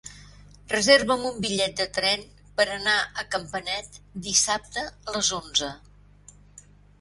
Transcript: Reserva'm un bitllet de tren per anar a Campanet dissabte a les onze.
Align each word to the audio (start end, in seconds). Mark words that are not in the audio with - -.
Reserva'm 0.71 1.25
un 1.31 1.35
bitllet 1.43 1.75
de 1.81 1.85
tren 1.97 2.23
per 2.61 2.65
anar 2.77 2.95
a 3.01 3.27
Campanet 3.35 4.01
dissabte 4.29 4.87
a 4.89 5.17
les 5.19 5.31
onze. 5.43 5.71